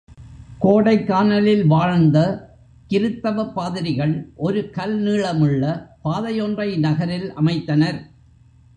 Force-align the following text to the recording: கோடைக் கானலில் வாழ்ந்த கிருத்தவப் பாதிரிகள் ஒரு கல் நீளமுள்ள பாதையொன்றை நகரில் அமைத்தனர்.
கோடைக் 0.59 1.07
கானலில் 1.07 1.67
வாழ்ந்த 1.67 2.17
கிருத்தவப் 2.89 3.53
பாதிரிகள் 3.53 4.31
ஒரு 4.35 4.69
கல் 4.69 4.97
நீளமுள்ள 5.01 5.63
பாதையொன்றை 6.03 6.79
நகரில் 6.79 7.33
அமைத்தனர். 7.35 7.99